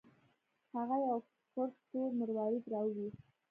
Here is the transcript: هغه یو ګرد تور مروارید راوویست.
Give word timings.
هغه 0.75 0.95
یو 1.07 1.17
ګرد 1.53 1.73
تور 1.89 2.09
مروارید 2.19 2.65
راوویست. 2.73 3.21